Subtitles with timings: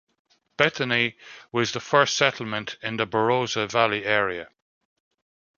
[0.57, 1.15] Bethany
[1.51, 4.49] was the first settlement in the Barossa Valley area.